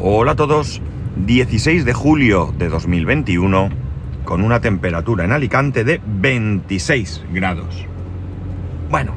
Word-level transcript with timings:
Hola 0.00 0.32
a 0.32 0.34
todos, 0.34 0.82
16 1.24 1.84
de 1.84 1.92
julio 1.92 2.52
de 2.58 2.68
2021 2.68 3.68
con 4.24 4.42
una 4.42 4.58
temperatura 4.60 5.24
en 5.24 5.30
Alicante 5.30 5.84
de 5.84 6.00
26 6.04 7.22
grados. 7.32 7.86
Bueno, 8.90 9.14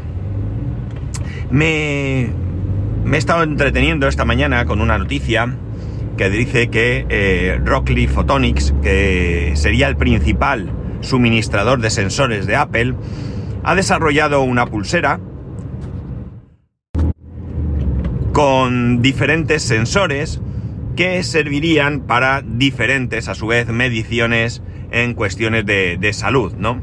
me, 1.50 2.26
he 2.26 3.18
estado 3.18 3.42
entreteniendo 3.42 4.08
esta 4.08 4.24
mañana 4.24 4.66
con 4.66 4.80
una 4.80 5.00
noticia 5.00 5.58
que 6.16 6.30
dice 6.30 6.68
que 6.68 7.08
eh, 7.10 7.60
Rockley 7.66 8.06
Photonics, 8.06 8.76
que 8.84 9.54
sería 9.56 9.88
el 9.88 9.98
principal 9.98 10.72
suministrador 11.02 11.82
de 11.82 11.90
sensores 11.90 12.46
de 12.46 12.56
Apple, 12.56 12.94
ha 13.64 13.74
desarrollado 13.74 14.44
una 14.44 14.68
pulsera 14.68 15.20
con 18.32 19.02
diferentes 19.02 19.64
sensores 19.64 20.40
que 20.98 21.24
servirían 21.24 22.02
para 22.02 22.42
diferentes, 22.42 23.30
a 23.30 23.36
su 23.36 23.48
vez, 23.48 23.68
mediciones 23.68 24.64
en 24.92 25.14
cuestiones 25.14 25.66
de, 25.66 25.98
de 25.98 26.12
salud, 26.12 26.54
¿no? 26.58 26.82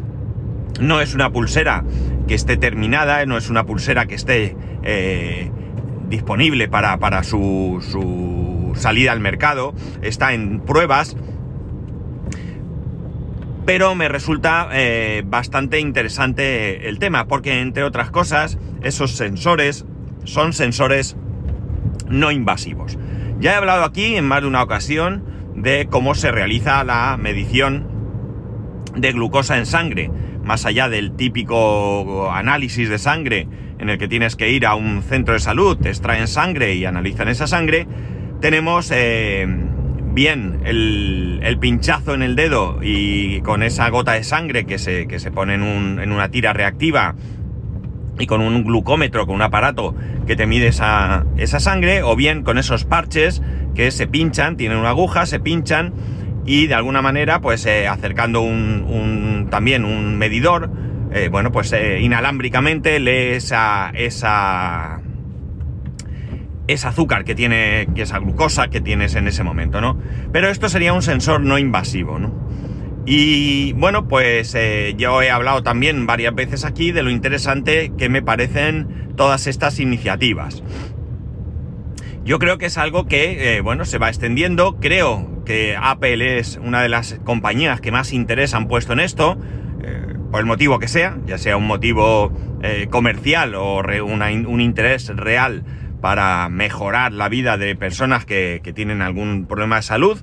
No 0.80 1.00
es 1.00 1.14
una 1.14 1.30
pulsera 1.30 1.84
que 2.26 2.34
esté 2.34 2.56
terminada, 2.56 3.26
no 3.26 3.36
es 3.36 3.50
una 3.50 3.66
pulsera 3.66 4.06
que 4.06 4.14
esté 4.14 4.56
eh, 4.84 5.50
disponible 6.08 6.68
para, 6.68 6.98
para 6.98 7.24
su, 7.24 7.84
su, 7.90 8.72
salida 8.80 9.12
al 9.12 9.20
mercado, 9.20 9.74
está 10.00 10.32
en 10.32 10.60
pruebas, 10.60 11.16
pero 13.66 13.94
me 13.96 14.08
resulta 14.08 14.68
eh, 14.72 15.22
bastante 15.26 15.80
interesante 15.80 16.88
el 16.88 17.00
tema, 17.00 17.26
porque 17.26 17.60
entre 17.60 17.82
otras 17.82 18.10
cosas, 18.10 18.58
esos 18.82 19.12
sensores 19.16 19.86
son 20.24 20.52
sensores 20.52 21.16
no 22.08 22.30
invasivos. 22.30 22.98
Ya 23.40 23.52
he 23.52 23.54
hablado 23.56 23.84
aquí 23.84 24.16
en 24.16 24.26
más 24.26 24.42
de 24.42 24.48
una 24.48 24.62
ocasión 24.62 25.24
de 25.54 25.86
cómo 25.90 26.14
se 26.14 26.30
realiza 26.30 26.84
la 26.84 27.16
medición 27.16 27.86
de 28.96 29.12
glucosa 29.12 29.58
en 29.58 29.66
sangre, 29.66 30.10
más 30.44 30.66
allá 30.66 30.88
del 30.88 31.16
típico 31.16 32.30
análisis 32.30 32.88
de 32.88 32.98
sangre 32.98 33.48
en 33.78 33.90
el 33.90 33.98
que 33.98 34.08
tienes 34.08 34.36
que 34.36 34.50
ir 34.50 34.66
a 34.66 34.74
un 34.74 35.02
centro 35.02 35.34
de 35.34 35.40
salud, 35.40 35.84
extraen 35.84 36.28
sangre 36.28 36.74
y 36.74 36.84
analizan 36.84 37.28
esa 37.28 37.46
sangre, 37.46 37.86
tenemos 38.40 38.90
eh, 38.94 39.46
bien 40.12 40.60
el, 40.64 41.40
el, 41.42 41.58
pinchazo 41.58 42.14
en 42.14 42.22
el 42.22 42.36
dedo 42.36 42.78
y 42.82 43.40
con 43.40 43.62
esa 43.62 43.88
gota 43.90 44.12
de 44.12 44.22
sangre 44.22 44.64
que 44.64 44.78
se, 44.78 45.06
que 45.08 45.18
se 45.18 45.30
pone 45.30 45.54
en, 45.54 45.62
un, 45.62 45.98
en 46.00 46.12
una 46.12 46.30
tira 46.30 46.52
reactiva 46.52 47.14
y 48.18 48.26
con 48.26 48.40
un 48.40 48.64
glucómetro, 48.64 49.26
con 49.26 49.36
un 49.36 49.42
aparato 49.42 49.94
que 50.26 50.36
te 50.36 50.46
mide 50.46 50.68
esa, 50.68 51.24
esa 51.36 51.60
sangre, 51.60 52.02
o 52.02 52.16
bien 52.16 52.42
con 52.42 52.58
esos 52.58 52.84
parches 52.84 53.42
que 53.74 53.90
se 53.90 54.06
pinchan, 54.06 54.56
tienen 54.56 54.78
una 54.78 54.90
aguja, 54.90 55.26
se 55.26 55.40
pinchan 55.40 55.92
y 56.46 56.66
de 56.66 56.74
alguna 56.74 57.02
manera, 57.02 57.40
pues 57.40 57.64
eh, 57.66 57.88
acercando 57.88 58.42
un, 58.42 58.84
un, 58.88 59.48
también 59.50 59.84
un 59.84 60.18
medidor, 60.18 60.70
eh, 61.12 61.28
bueno, 61.30 61.52
pues 61.52 61.72
eh, 61.72 62.00
inalámbricamente 62.00 63.00
lee 63.00 63.34
esa, 63.34 63.90
esa, 63.94 65.00
azúcar 66.84 67.24
que 67.24 67.34
tiene, 67.34 67.88
que 67.94 68.02
esa 68.02 68.18
glucosa 68.18 68.68
que 68.68 68.80
tienes 68.80 69.14
en 69.14 69.28
ese 69.28 69.42
momento, 69.42 69.80
¿no? 69.80 69.98
Pero 70.32 70.48
esto 70.48 70.68
sería 70.68 70.92
un 70.92 71.02
sensor 71.02 71.40
no 71.40 71.58
invasivo, 71.58 72.18
¿no? 72.18 72.34
Y 73.06 73.74
bueno, 73.74 74.08
pues 74.08 74.54
eh, 74.54 74.94
yo 74.96 75.20
he 75.20 75.30
hablado 75.30 75.62
también 75.62 76.06
varias 76.06 76.34
veces 76.34 76.64
aquí 76.64 76.90
de 76.90 77.02
lo 77.02 77.10
interesante 77.10 77.92
que 77.98 78.08
me 78.08 78.22
parecen 78.22 79.12
todas 79.16 79.46
estas 79.46 79.78
iniciativas. 79.78 80.62
Yo 82.24 82.38
creo 82.38 82.56
que 82.56 82.66
es 82.66 82.78
algo 82.78 83.06
que, 83.06 83.56
eh, 83.56 83.60
bueno, 83.60 83.84
se 83.84 83.98
va 83.98 84.08
extendiendo. 84.08 84.78
Creo 84.80 85.42
que 85.44 85.76
Apple 85.78 86.38
es 86.38 86.58
una 86.62 86.80
de 86.80 86.88
las 86.88 87.20
compañías 87.24 87.82
que 87.82 87.92
más 87.92 88.14
interés 88.14 88.54
han 88.54 88.68
puesto 88.68 88.94
en 88.94 89.00
esto, 89.00 89.36
eh, 89.82 90.14
por 90.30 90.40
el 90.40 90.46
motivo 90.46 90.78
que 90.78 90.88
sea, 90.88 91.18
ya 91.26 91.36
sea 91.36 91.58
un 91.58 91.66
motivo 91.66 92.32
comercial 92.88 93.54
o 93.56 93.82
un 93.82 94.60
interés 94.62 95.08
real 95.14 95.64
para 96.00 96.48
mejorar 96.48 97.12
la 97.12 97.28
vida 97.28 97.58
de 97.58 97.76
personas 97.76 98.24
que 98.24 98.72
tienen 98.74 99.02
algún 99.02 99.44
problema 99.44 99.76
de 99.76 99.82
salud. 99.82 100.22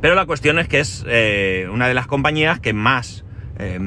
Pero 0.00 0.14
la 0.14 0.26
cuestión 0.26 0.58
es 0.58 0.68
que 0.68 0.80
es 0.80 1.04
eh, 1.08 1.68
una 1.72 1.88
de 1.88 1.94
las 1.94 2.06
compañías 2.06 2.60
que 2.60 2.72
más, 2.72 3.24
eh, 3.58 3.78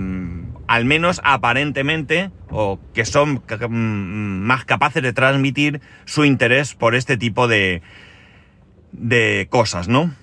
al 0.67 0.85
menos 0.85 1.21
aparentemente, 1.23 2.31
o 2.49 2.79
que 2.93 3.05
son 3.05 3.43
más 4.43 4.65
capaces 4.65 5.03
de 5.03 5.13
transmitir 5.13 5.81
su 6.05 6.25
interés 6.25 6.73
por 6.73 6.95
este 6.95 7.17
tipo 7.17 7.47
de, 7.47 7.81
de 8.91 9.47
cosas, 9.49 9.87
¿no? 9.87 10.13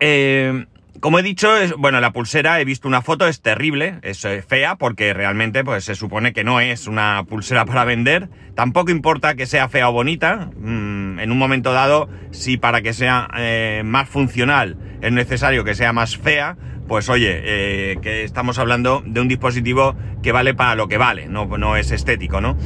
Eh, 0.00 0.66
como 1.02 1.18
he 1.18 1.22
dicho, 1.24 1.56
es, 1.56 1.74
bueno, 1.76 2.00
la 2.00 2.12
pulsera, 2.12 2.60
he 2.60 2.64
visto 2.64 2.86
una 2.86 3.02
foto, 3.02 3.26
es 3.26 3.42
terrible, 3.42 3.98
es 4.02 4.24
eh, 4.24 4.40
fea, 4.40 4.76
porque 4.76 5.12
realmente 5.12 5.64
pues, 5.64 5.84
se 5.84 5.96
supone 5.96 6.32
que 6.32 6.44
no 6.44 6.60
es 6.60 6.86
una 6.86 7.24
pulsera 7.28 7.64
para 7.64 7.84
vender. 7.84 8.28
Tampoco 8.54 8.92
importa 8.92 9.34
que 9.34 9.46
sea 9.46 9.68
fea 9.68 9.88
o 9.88 9.92
bonita. 9.92 10.50
Mmm, 10.56 11.18
en 11.18 11.32
un 11.32 11.38
momento 11.38 11.72
dado, 11.72 12.08
si 12.30 12.56
para 12.56 12.82
que 12.82 12.92
sea 12.92 13.28
eh, 13.36 13.82
más 13.84 14.08
funcional 14.08 14.76
es 15.02 15.10
necesario 15.10 15.64
que 15.64 15.74
sea 15.74 15.92
más 15.92 16.16
fea, 16.16 16.56
pues 16.86 17.08
oye, 17.08 17.40
eh, 17.42 17.98
que 18.00 18.22
estamos 18.22 18.60
hablando 18.60 19.02
de 19.04 19.20
un 19.20 19.26
dispositivo 19.26 19.96
que 20.22 20.30
vale 20.30 20.54
para 20.54 20.76
lo 20.76 20.86
que 20.86 20.98
vale, 20.98 21.26
no, 21.26 21.46
no 21.58 21.76
es 21.76 21.90
estético, 21.90 22.40
¿no? 22.40 22.56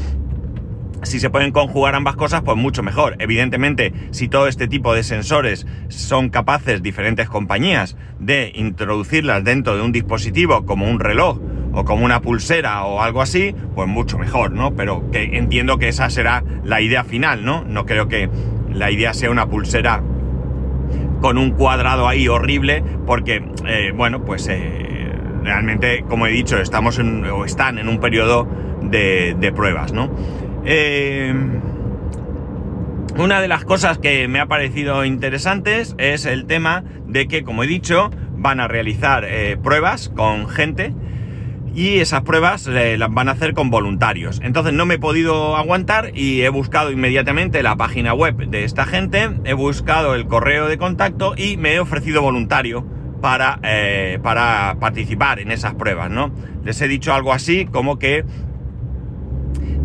Si 1.02 1.20
se 1.20 1.30
pueden 1.30 1.52
conjugar 1.52 1.94
ambas 1.94 2.16
cosas, 2.16 2.42
pues 2.42 2.56
mucho 2.56 2.82
mejor. 2.82 3.16
Evidentemente, 3.18 3.92
si 4.10 4.28
todo 4.28 4.48
este 4.48 4.66
tipo 4.66 4.94
de 4.94 5.02
sensores 5.02 5.66
son 5.88 6.30
capaces 6.30 6.82
diferentes 6.82 7.28
compañías 7.28 7.96
de 8.18 8.50
introducirlas 8.54 9.44
dentro 9.44 9.76
de 9.76 9.82
un 9.82 9.92
dispositivo 9.92 10.64
como 10.64 10.88
un 10.90 10.98
reloj 10.98 11.38
o 11.72 11.84
como 11.84 12.04
una 12.04 12.22
pulsera 12.22 12.84
o 12.84 13.02
algo 13.02 13.20
así, 13.20 13.54
pues 13.74 13.86
mucho 13.86 14.18
mejor, 14.18 14.52
¿no? 14.52 14.74
Pero 14.74 15.10
que 15.10 15.36
entiendo 15.36 15.78
que 15.78 15.88
esa 15.88 16.08
será 16.08 16.42
la 16.64 16.80
idea 16.80 17.04
final, 17.04 17.44
¿no? 17.44 17.64
No 17.64 17.84
creo 17.84 18.08
que 18.08 18.30
la 18.72 18.90
idea 18.90 19.12
sea 19.12 19.30
una 19.30 19.46
pulsera 19.46 20.02
con 21.20 21.38
un 21.38 21.50
cuadrado 21.50 22.08
ahí 22.08 22.28
horrible, 22.28 22.82
porque, 23.06 23.44
eh, 23.66 23.92
bueno, 23.94 24.24
pues 24.24 24.48
eh, 24.48 25.12
realmente, 25.42 26.04
como 26.08 26.26
he 26.26 26.30
dicho, 26.30 26.58
estamos 26.58 26.98
en, 26.98 27.24
o 27.24 27.44
están 27.44 27.78
en 27.78 27.88
un 27.88 28.00
periodo 28.00 28.46
de, 28.82 29.36
de 29.38 29.52
pruebas, 29.52 29.92
¿no? 29.92 30.10
Eh, 30.68 31.32
una 33.16 33.40
de 33.40 33.46
las 33.46 33.64
cosas 33.64 33.98
que 33.98 34.26
me 34.26 34.40
ha 34.40 34.46
parecido 34.46 35.04
interesantes 35.04 35.94
es 35.96 36.26
el 36.26 36.46
tema 36.46 36.82
de 37.06 37.28
que, 37.28 37.44
como 37.44 37.62
he 37.62 37.68
dicho, 37.68 38.10
van 38.36 38.58
a 38.58 38.66
realizar 38.66 39.24
eh, 39.24 39.56
pruebas 39.62 40.08
con 40.08 40.48
gente 40.48 40.92
y 41.72 41.98
esas 41.98 42.22
pruebas 42.22 42.66
eh, 42.66 42.96
las 42.98 43.14
van 43.14 43.28
a 43.28 43.32
hacer 43.32 43.54
con 43.54 43.70
voluntarios. 43.70 44.40
Entonces 44.42 44.72
no 44.72 44.86
me 44.86 44.94
he 44.94 44.98
podido 44.98 45.56
aguantar 45.56 46.10
y 46.14 46.42
he 46.42 46.48
buscado 46.48 46.90
inmediatamente 46.90 47.62
la 47.62 47.76
página 47.76 48.12
web 48.12 48.36
de 48.48 48.64
esta 48.64 48.86
gente, 48.86 49.30
he 49.44 49.52
buscado 49.52 50.16
el 50.16 50.26
correo 50.26 50.66
de 50.66 50.78
contacto 50.78 51.34
y 51.36 51.58
me 51.58 51.74
he 51.74 51.80
ofrecido 51.80 52.22
voluntario 52.22 52.84
para, 53.20 53.60
para 54.22 54.76
participar 54.80 55.38
en 55.38 55.50
esas 55.52 55.74
pruebas, 55.74 56.10
¿no? 56.10 56.32
Les 56.64 56.80
he 56.80 56.88
dicho 56.88 57.14
algo 57.14 57.32
así 57.32 57.66
como 57.66 57.98
que 57.98 58.24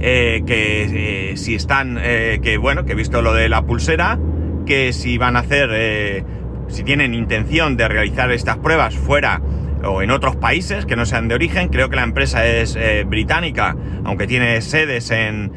eh, 0.04 0.44
que 0.48 1.32
eh, 1.32 1.38
si 1.38 1.54
están, 1.54 2.00
eh, 2.02 2.40
que 2.42 2.58
bueno, 2.58 2.86
que 2.86 2.94
he 2.94 2.96
visto 2.96 3.22
lo 3.22 3.34
de 3.34 3.50
la 3.50 3.62
pulsera, 3.62 4.20
que 4.66 4.94
si 4.94 5.18
van 5.18 5.36
a 5.36 5.40
hacer, 5.40 6.26
si 6.68 6.84
tienen 6.84 7.14
intención 7.14 7.78
de 7.78 7.88
realizar 7.88 8.32
estas 8.32 8.58
pruebas 8.58 8.96
fuera 8.96 9.42
o 9.84 10.02
en 10.02 10.12
otros 10.12 10.36
países 10.36 10.86
que 10.86 10.96
no 10.96 11.06
sean 11.06 11.28
de 11.28 11.36
origen, 11.36 11.70
creo 11.70 11.90
que 11.90 11.96
la 11.96 12.04
empresa 12.04 12.46
es 12.46 12.78
británica, 13.08 13.76
aunque 14.04 14.28
tiene 14.28 14.62
sedes 14.62 15.10
en 15.12 15.52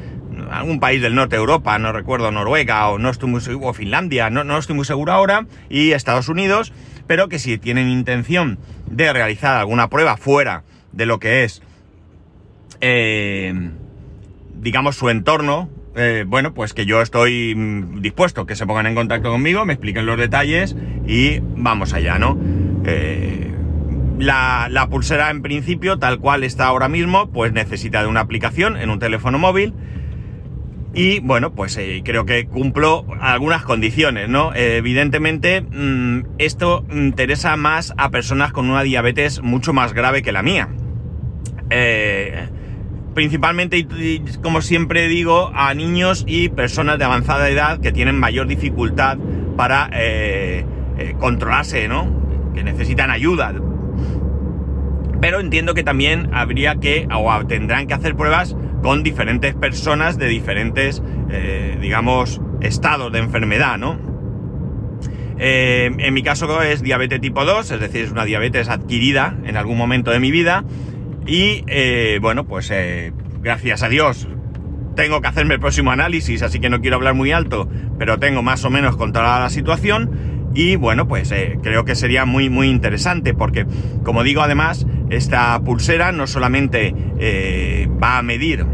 algún 0.51 0.81
país 0.81 1.03
del 1.03 1.15
norte 1.15 1.37
de 1.37 1.41
Europa, 1.41 1.79
no 1.79 1.93
recuerdo, 1.93 2.31
Noruega 2.31 2.89
o 2.89 2.99
no 2.99 3.11
estoy 3.11 3.29
muy 3.29 3.41
seguro, 3.41 3.69
o 3.69 3.73
Finlandia, 3.75 4.31
no, 4.31 4.43
no 4.43 4.59
estoy 4.59 4.75
muy 4.75 4.85
seguro 4.85 5.13
ahora, 5.13 5.47
y 5.69 5.93
Estados 5.93 6.29
Unidos, 6.29 6.73
pero 7.07 7.29
que 7.29 7.39
si 7.39 7.59
tienen 7.59 7.89
intención 7.89 8.59
de 8.87 9.13
realizar 9.13 9.57
alguna 9.57 9.91
prueba 9.91 10.17
fuera 10.17 10.65
de 10.93 11.07
lo 11.07 11.19
que 11.19 11.45
es 11.45 11.63
eh, 12.81 13.71
digamos, 14.65 14.97
su 14.97 15.11
entorno, 15.11 15.69
eh, 15.95 16.25
bueno, 16.27 16.55
pues 16.55 16.73
que 16.73 16.87
yo 16.87 17.03
estoy 17.03 17.55
dispuesto, 18.01 18.47
que 18.47 18.57
se 18.57 18.67
pongan 18.67 18.87
en 18.87 18.95
contacto 18.95 19.31
conmigo, 19.31 19.67
me 19.67 19.75
expliquen 19.75 20.07
los 20.07 20.19
detalles 20.19 20.75
y 21.07 21.41
vamos 21.41 21.93
allá, 21.93 22.19
¿no? 22.19 22.39
Eh, 22.87 23.53
la, 24.19 24.69
la, 24.71 24.89
pulsera 24.89 25.31
en 25.31 25.43
principio, 25.43 25.99
tal 25.99 26.19
cual 26.19 26.45
está 26.45 26.65
ahora 26.65 26.89
mismo, 26.89 27.31
pues 27.31 27.53
necesita 27.53 28.01
de 28.01 28.09
una 28.09 28.21
aplicación 28.21 28.79
en 28.79 28.89
un 28.89 28.99
teléfono 28.99 29.39
móvil. 29.39 29.75
Y 30.95 31.19
bueno, 31.21 31.53
pues 31.55 31.77
eh, 31.77 32.01
creo 32.03 32.25
que 32.25 32.47
cumplo 32.47 33.05
algunas 33.21 33.65
condiciones, 33.65 34.31
¿no? 34.31 34.55
Evidentemente, 34.55 35.61
mmm, 35.61 36.21
esto 36.39 36.87
interesa 36.91 37.57
más 37.57 37.93
a 37.99 38.11
personas 38.11 38.53
con 38.53 38.71
una 38.71 38.83
diabetes 38.83 39.43
mucho 39.43 39.75
más 39.75 39.93
grave 39.93 40.23
que 40.23 40.33
la 40.33 40.43
mía. 40.43 40.71
Principalmente, 43.15 43.87
como 44.43 44.61
siempre 44.61 45.09
digo, 45.09 45.51
a 45.55 45.73
niños 45.75 46.25
y 46.27 46.49
personas 46.49 46.99
de 46.99 47.05
avanzada 47.05 47.49
edad 47.49 47.81
que 47.81 47.93
tienen 47.93 48.19
mayor 48.19 48.47
dificultad 48.47 49.19
para 49.57 49.89
eh, 49.93 50.65
eh, 50.99 51.15
controlarse, 51.19 51.89
¿no? 51.89 52.53
Que 52.55 52.63
necesitan 52.63 53.11
ayuda. 53.11 53.55
Pero 55.21 55.41
entiendo 55.41 55.75
que 55.75 55.85
también 55.85 56.31
habría 56.35 56.77
que, 56.77 57.09
o 57.15 57.47
tendrán 57.47 57.87
que 57.87 57.95
hacer 57.95 58.15
pruebas 58.15 58.57
con 58.83 59.03
diferentes 59.03 59.55
personas 59.55 60.19
de 60.19 60.29
diferentes, 60.29 61.03
eh, 61.31 61.79
digamos, 61.81 62.41
estados 62.61 63.13
de 63.13 63.21
enfermedad, 63.21 63.79
¿no? 63.79 64.13
en 65.37 66.15
mi 66.15 66.23
caso 66.23 66.63
es 66.63 66.81
diabetes 66.81 67.21
tipo 67.21 67.45
2, 67.45 67.69
es 67.73 67.81
decir, 67.81 68.05
es 68.05 68.13
una 68.13 68.25
diabetes 68.25 68.69
adquirida 68.69 69.37
en 69.45 69.57
algún 69.57 69.77
momento 69.77 70.13
de 70.13 70.21
mi 70.21 70.31
vida 70.31 70.65
y 71.27 71.65
eh, 71.69 72.19
bueno, 72.21 72.45
pues 72.45 72.71
eh, 72.71 73.13
gracias 73.43 73.83
a 73.83 73.89
Dios 73.89 74.29
tengo 74.95 75.21
que 75.21 75.27
hacerme 75.27 75.55
el 75.55 75.61
próximo 75.61 75.91
análisis, 75.91 76.43
así 76.43 76.61
que 76.61 76.71
no 76.71 76.81
quiero 76.81 76.97
hablar 76.97 77.15
muy 77.15 77.33
alto, 77.33 77.69
pero 77.99 78.19
tengo 78.19 78.43
más 78.43 78.65
o 78.65 78.71
menos 78.71 78.97
controlada 78.97 79.41
la 79.41 79.51
situación. 79.51 80.53
Y 80.55 80.77
bueno, 80.77 81.09
pues 81.09 81.33
eh, 81.33 81.59
creo 81.65 81.85
que 81.85 81.97
sería 81.97 82.27
muy 82.27 82.49
muy 82.49 82.69
interesante 82.69 83.35
porque, 83.35 83.67
como 84.05 84.23
digo, 84.23 84.41
además, 84.41 84.87
esta 85.11 85.59
pulsera 85.65 86.13
no 86.13 86.29
solamente 86.29 86.95
va 88.01 88.19
a 88.19 88.23
medir 88.23 88.65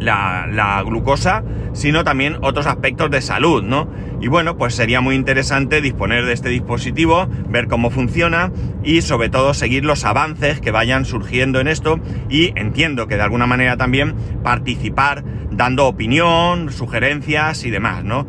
la, 0.00 0.82
glucosa, 0.84 1.44
sino 1.72 2.04
también 2.04 2.36
otros 2.42 2.66
aspectos 2.66 3.10
de 3.10 3.20
salud, 3.20 3.62
¿no? 3.62 3.88
Y 4.20 4.28
bueno, 4.28 4.56
pues 4.56 4.74
sería 4.74 5.00
muy 5.00 5.14
interesante 5.14 5.80
disponer 5.80 6.24
de 6.24 6.32
este 6.32 6.48
dispositivo, 6.48 7.28
ver 7.48 7.68
cómo 7.68 7.90
funciona 7.90 8.50
y 8.82 9.02
sobre 9.02 9.28
todo 9.28 9.54
seguir 9.54 9.84
los 9.84 10.04
avances 10.04 10.60
que 10.60 10.70
vayan 10.70 11.04
surgiendo 11.04 11.60
en 11.60 11.68
esto 11.68 12.00
y 12.28 12.52
entiendo 12.56 13.06
que 13.06 13.16
de 13.16 13.22
alguna 13.22 13.46
manera 13.46 13.76
también 13.76 14.14
participar 14.42 15.24
dando 15.50 15.86
opinión, 15.86 16.72
sugerencias 16.72 17.64
y 17.64 17.70
demás, 17.70 18.04
¿no? 18.04 18.26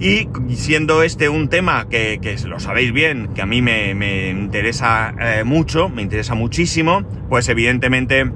Y 0.00 0.28
siendo 0.50 1.02
este 1.02 1.28
un 1.28 1.48
tema 1.48 1.88
que, 1.88 2.36
lo 2.46 2.58
sabéis 2.58 2.92
bien, 2.92 3.28
que 3.34 3.42
a 3.42 3.46
mí 3.46 3.62
me, 3.62 4.30
interesa 4.30 5.14
eh, 5.20 5.44
mucho, 5.44 5.88
me 5.88 6.02
interesa 6.02 6.34
muchísimo, 6.34 7.04
pues 7.28 7.48
evidentemente 7.48 8.30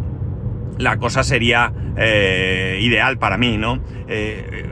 la 0.78 0.98
cosa 0.98 1.24
sería 1.24 1.72
eh, 1.96 2.78
ideal 2.80 3.18
para 3.18 3.36
mí, 3.36 3.58
¿no? 3.58 3.80
Eh, 4.08 4.64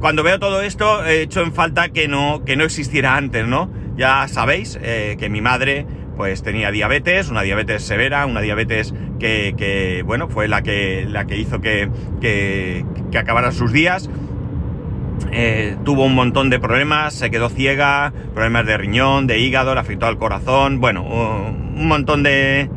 cuando 0.00 0.22
veo 0.22 0.38
todo 0.38 0.62
esto, 0.62 1.04
he 1.04 1.22
hecho 1.22 1.42
en 1.42 1.52
falta 1.52 1.90
que 1.90 2.08
no, 2.08 2.44
que 2.44 2.56
no 2.56 2.64
existiera 2.64 3.16
antes, 3.16 3.46
¿no? 3.46 3.70
Ya 3.96 4.26
sabéis 4.28 4.78
eh, 4.82 5.16
que 5.18 5.28
mi 5.28 5.40
madre 5.40 5.86
pues 6.16 6.42
tenía 6.42 6.70
diabetes, 6.70 7.30
una 7.30 7.42
diabetes 7.42 7.82
severa, 7.82 8.26
una 8.26 8.40
diabetes 8.40 8.94
que, 9.18 10.02
bueno, 10.04 10.28
fue 10.28 10.46
la 10.46 10.62
que, 10.62 11.06
la 11.08 11.26
que 11.26 11.38
hizo 11.38 11.60
que, 11.60 11.88
que, 12.20 12.84
que 13.10 13.52
sus 13.52 13.72
días. 13.72 14.10
tuvo 15.84 16.04
un 16.04 16.14
montón 16.14 16.50
de 16.50 16.60
problemas, 16.60 17.14
se 17.14 17.30
quedó 17.30 17.48
ciega, 17.48 18.12
problemas 18.34 18.66
de 18.66 18.76
riñón, 18.76 19.26
de 19.26 19.38
hígado, 19.38 19.74
le 19.74 19.80
afectó 19.80 20.06
al 20.06 20.18
corazón, 20.18 20.80
bueno, 20.80 21.02
un 21.02 21.86
montón 21.86 22.22
de, 22.22 22.68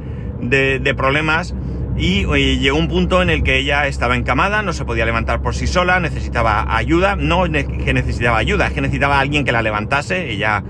de 0.42 0.94
problemas 0.96 1.56
y 1.97 2.25
llegó 2.59 2.77
un 2.77 2.88
punto 2.88 3.21
en 3.21 3.30
el 3.30 3.44
que 3.44 3.57
ella 3.57 3.88
estaba 3.88 4.15
encamada, 4.15 4.62
no 4.62 4.74
se 4.74 4.86
podía 4.86 5.06
levantar 5.06 5.42
por 5.42 5.56
sí 5.56 5.68
sola, 5.68 6.00
necesitaba 6.00 6.75
ayuda, 6.75 7.15
no 7.15 7.44
que 7.44 7.94
necesitaba 7.94 8.38
ayuda, 8.38 8.68
es 8.68 8.74
que 8.74 8.81
necesitaba 8.81 9.19
alguien 9.19 9.45
que 9.45 9.51
la 9.51 9.62
levantase, 9.62 10.31
ella, 10.31 10.63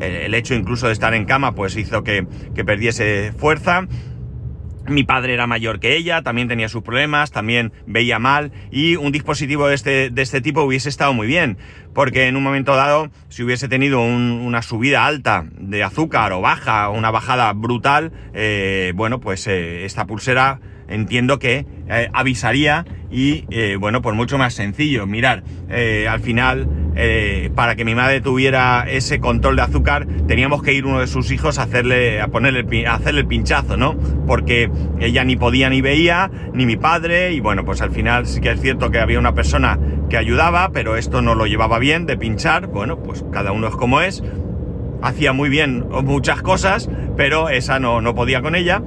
el 0.00 0.34
hecho 0.34 0.54
incluso 0.54 0.86
de 0.86 0.94
estar 0.94 1.12
en 1.14 1.26
cama 1.26 1.54
pues 1.54 1.76
hizo 1.76 2.02
que, 2.02 2.26
que 2.54 2.64
perdiese 2.64 3.32
fuerza, 3.36 3.86
mi 4.90 5.04
padre 5.04 5.34
era 5.34 5.46
mayor 5.46 5.80
que 5.80 5.96
ella, 5.96 6.22
también 6.22 6.48
tenía 6.48 6.68
sus 6.68 6.82
problemas, 6.82 7.30
también 7.30 7.72
veía 7.86 8.18
mal. 8.18 8.52
Y 8.70 8.96
un 8.96 9.12
dispositivo 9.12 9.68
de 9.68 9.74
este, 9.74 10.10
de 10.10 10.22
este 10.22 10.40
tipo 10.40 10.62
hubiese 10.62 10.88
estado 10.88 11.12
muy 11.12 11.26
bien, 11.26 11.58
porque 11.94 12.26
en 12.26 12.36
un 12.36 12.42
momento 12.42 12.74
dado, 12.74 13.10
si 13.28 13.42
hubiese 13.42 13.68
tenido 13.68 14.00
una 14.00 14.62
subida 14.62 15.06
alta 15.06 15.46
de 15.58 15.82
azúcar 15.82 16.32
o 16.32 16.40
baja, 16.40 16.88
una 16.90 17.10
bajada 17.10 17.52
brutal, 17.52 18.12
eh, 18.34 18.92
bueno, 18.94 19.20
pues 19.20 19.46
eh, 19.46 19.84
esta 19.84 20.06
pulsera 20.06 20.60
entiendo 20.90 21.38
que 21.38 21.64
eh, 21.88 22.08
avisaría 22.12 22.84
y 23.10 23.44
eh, 23.50 23.76
bueno, 23.80 24.02
pues 24.02 24.14
mucho 24.14 24.38
más 24.38 24.54
sencillo. 24.54 25.06
Mirar, 25.06 25.42
eh, 25.68 26.06
al 26.08 26.20
final, 26.20 26.68
para 27.54 27.76
que 27.76 27.84
mi 27.86 27.94
madre 27.94 28.20
tuviera 28.20 28.84
ese 28.86 29.20
control 29.20 29.56
de 29.56 29.62
azúcar, 29.62 30.06
teníamos 30.28 30.62
que 30.62 30.74
ir 30.74 30.84
uno 30.84 31.00
de 31.00 31.06
sus 31.06 31.30
hijos 31.30 31.58
a 31.58 31.62
hacerle, 31.62 32.20
a 32.20 32.28
ponerle, 32.28 32.86
a 32.86 32.94
hacerle 32.94 33.22
el 33.22 33.26
pinchazo, 33.26 33.78
¿no? 33.78 33.96
Porque 34.26 34.70
ella 34.98 35.24
ni 35.24 35.36
podía 35.36 35.70
ni 35.70 35.80
veía, 35.80 36.30
ni 36.52 36.66
mi 36.66 36.76
padre, 36.76 37.32
y 37.32 37.40
bueno, 37.40 37.64
pues 37.64 37.80
al 37.80 37.90
final 37.90 38.26
sí 38.26 38.42
que 38.42 38.50
es 38.50 38.60
cierto 38.60 38.90
que 38.90 38.98
había 38.98 39.18
una 39.18 39.34
persona 39.34 39.78
que 40.10 40.18
ayudaba, 40.18 40.72
pero 40.72 40.96
esto 40.96 41.22
no 41.22 41.34
lo 41.34 41.46
llevaba 41.46 41.78
bien 41.78 42.04
de 42.04 42.18
pinchar, 42.18 42.66
bueno, 42.66 43.02
pues 43.02 43.24
cada 43.32 43.52
uno 43.52 43.68
es 43.68 43.76
como 43.76 44.02
es. 44.02 44.22
Hacía 45.00 45.32
muy 45.32 45.48
bien 45.48 45.86
muchas 46.04 46.42
cosas, 46.42 46.90
pero 47.16 47.48
esa 47.48 47.80
no, 47.80 48.02
no 48.02 48.14
podía 48.14 48.42
con 48.42 48.54
ella 48.54 48.82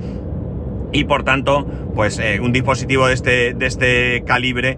y 0.93 1.03
por 1.05 1.23
tanto, 1.23 1.65
pues 1.95 2.19
eh, 2.19 2.39
un 2.39 2.53
dispositivo 2.53 3.07
de 3.07 3.13
este, 3.15 3.53
de 3.53 3.65
este 3.65 4.23
calibre, 4.25 4.77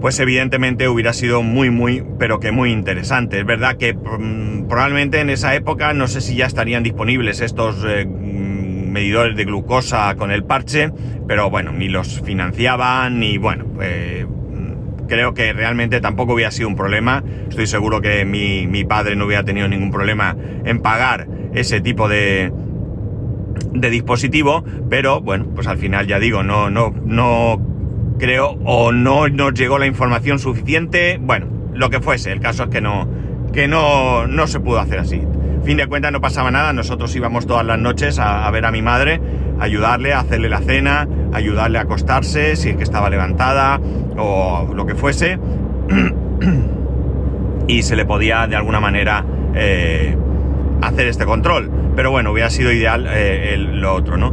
pues 0.00 0.18
evidentemente 0.20 0.88
hubiera 0.88 1.12
sido 1.12 1.42
muy, 1.42 1.70
muy, 1.70 2.04
pero 2.18 2.40
que 2.40 2.52
muy 2.52 2.72
interesante. 2.72 3.38
Es 3.40 3.46
verdad 3.46 3.76
que 3.76 3.94
mm, 3.94 4.68
probablemente 4.68 5.20
en 5.20 5.30
esa 5.30 5.54
época, 5.54 5.92
no 5.94 6.08
sé 6.08 6.20
si 6.20 6.36
ya 6.36 6.46
estarían 6.46 6.82
disponibles 6.82 7.40
estos 7.40 7.84
eh, 7.86 8.04
mm, 8.04 8.90
medidores 8.90 9.36
de 9.36 9.44
glucosa 9.44 10.14
con 10.16 10.32
el 10.32 10.44
parche, 10.44 10.90
pero 11.26 11.50
bueno, 11.50 11.72
ni 11.72 11.88
los 11.88 12.20
financiaban, 12.22 13.20
ni 13.20 13.38
bueno, 13.38 13.64
eh, 13.80 14.26
creo 15.08 15.34
que 15.34 15.52
realmente 15.52 16.00
tampoco 16.00 16.34
hubiera 16.34 16.50
sido 16.50 16.68
un 16.68 16.76
problema. 16.76 17.22
Estoy 17.48 17.68
seguro 17.68 18.00
que 18.00 18.24
mi, 18.24 18.66
mi 18.66 18.84
padre 18.84 19.14
no 19.14 19.26
hubiera 19.26 19.44
tenido 19.44 19.68
ningún 19.68 19.92
problema 19.92 20.36
en 20.64 20.80
pagar 20.80 21.28
ese 21.54 21.80
tipo 21.80 22.08
de, 22.08 22.52
de 23.72 23.90
dispositivo, 23.90 24.64
pero 24.88 25.20
bueno, 25.20 25.46
pues 25.54 25.66
al 25.66 25.78
final 25.78 26.06
ya 26.06 26.18
digo, 26.18 26.42
no, 26.42 26.70
no, 26.70 26.94
no 27.04 27.60
creo 28.18 28.58
o 28.64 28.92
no 28.92 29.28
nos 29.28 29.54
llegó 29.54 29.78
la 29.78 29.86
información 29.86 30.38
suficiente, 30.38 31.18
bueno, 31.20 31.46
lo 31.74 31.90
que 31.90 32.00
fuese, 32.00 32.32
el 32.32 32.40
caso 32.40 32.64
es 32.64 32.68
que 32.70 32.80
no, 32.80 33.08
que 33.52 33.68
no, 33.68 34.26
no 34.26 34.46
se 34.46 34.60
pudo 34.60 34.80
hacer 34.80 34.98
así. 34.98 35.22
Fin 35.64 35.76
de 35.76 35.86
cuentas 35.86 36.12
no 36.12 36.20
pasaba 36.20 36.50
nada, 36.50 36.72
nosotros 36.72 37.14
íbamos 37.14 37.46
todas 37.46 37.64
las 37.64 37.78
noches 37.78 38.18
a, 38.18 38.50
ver 38.50 38.64
a 38.64 38.70
mi 38.70 38.82
madre, 38.82 39.20
ayudarle 39.60 40.12
a 40.12 40.20
hacerle 40.20 40.48
la 40.48 40.60
cena, 40.60 41.08
ayudarle 41.32 41.78
a 41.78 41.82
acostarse 41.82 42.56
si 42.56 42.70
es 42.70 42.76
que 42.76 42.84
estaba 42.84 43.10
levantada 43.10 43.80
o 44.16 44.70
lo 44.74 44.86
que 44.86 44.94
fuese, 44.94 45.38
y 47.68 47.82
se 47.82 47.96
le 47.96 48.06
podía 48.06 48.46
de 48.46 48.56
alguna 48.56 48.80
manera 48.80 49.24
eh, 49.54 50.16
hacer 50.80 51.08
este 51.08 51.24
control. 51.24 51.70
Pero 51.98 52.12
bueno, 52.12 52.30
hubiera 52.30 52.48
sido 52.48 52.70
ideal 52.70 53.08
eh, 53.10 53.56
lo 53.58 53.92
otro, 53.92 54.16
¿no? 54.16 54.32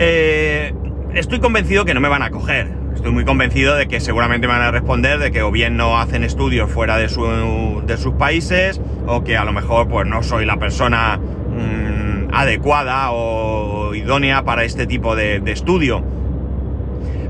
Eh, 0.00 0.74
estoy 1.14 1.38
convencido 1.38 1.84
que 1.84 1.94
no 1.94 2.00
me 2.00 2.08
van 2.08 2.22
a 2.22 2.32
coger. 2.32 2.66
Estoy 2.92 3.12
muy 3.12 3.24
convencido 3.24 3.76
de 3.76 3.86
que 3.86 4.00
seguramente 4.00 4.48
me 4.48 4.54
van 4.54 4.62
a 4.62 4.72
responder 4.72 5.20
de 5.20 5.30
que 5.30 5.42
o 5.42 5.52
bien 5.52 5.76
no 5.76 5.96
hacen 6.00 6.24
estudios 6.24 6.68
fuera 6.68 6.96
de, 6.96 7.08
sus 7.08 8.14
países 8.18 8.80
o 9.06 9.22
que 9.22 9.36
a 9.36 9.44
lo 9.44 9.52
mejor 9.52 9.86
pues 9.86 10.08
no 10.08 10.24
soy 10.24 10.44
la 10.44 10.56
persona 10.56 11.18
mm, 11.18 12.34
adecuada 12.34 13.12
o 13.12 13.94
idónea 13.94 14.42
para 14.42 14.64
este 14.64 14.88
tipo 14.88 15.14
de, 15.14 15.40
estudio. 15.52 16.02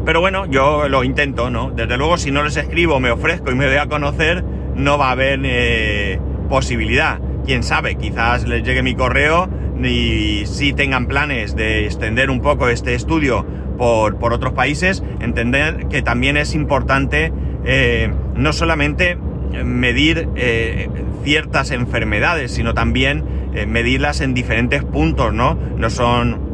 Pero 0.06 0.23
bueno, 0.23 0.47
yo 0.47 0.88
lo 0.88 1.04
intento, 1.04 1.50
¿no? 1.50 1.73
Desde 1.73 1.99
luego 1.99 2.16
si 2.16 2.30
no 2.30 2.42
les 2.42 2.56
escribo, 2.56 3.00
me 3.00 3.11
ofrezco 3.11 3.50
y 3.50 3.54
me 3.54 3.66
doy 3.66 3.76
a 3.76 3.87
conocer, 3.87 4.42
no 4.76 4.97
va 4.97 5.09
a 5.09 5.11
haber 5.11 5.40
eh, 5.44 6.18
posibilidad 6.49 7.21
quién 7.44 7.62
sabe, 7.62 7.96
quizás 7.96 8.46
les 8.46 8.62
llegue 8.62 8.82
mi 8.82 8.94
correo 8.94 9.49
y 9.82 10.44
si 10.46 10.72
tengan 10.72 11.06
planes 11.06 11.56
de 11.56 11.84
extender 11.84 12.30
un 12.30 12.40
poco 12.40 12.68
este 12.68 12.94
estudio 12.94 13.44
por, 13.76 14.32
otros 14.32 14.52
países, 14.52 15.02
entender 15.20 15.87
que 15.88 16.02
también 16.02 16.37
es 16.37 16.54
importante 16.54 17.32
eh, 17.64 18.12
no 18.37 18.52
solamente 18.52 19.16
medir 19.64 20.28
eh, 20.37 20.88
ciertas 21.25 21.70
enfermedades, 21.72 22.52
sino 22.52 22.75
también 22.75 23.25
eh, 23.54 23.66
medirlas 23.66 24.20
en 24.20 24.34
diferentes 24.34 24.84
puntos, 24.84 25.34
¿no? 25.34 25.58
No 25.76 25.90
son 25.90 26.52